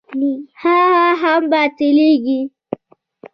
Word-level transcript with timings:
هغه 0.61 1.09
هم 1.21 1.41
باطلېږي. 1.51 2.39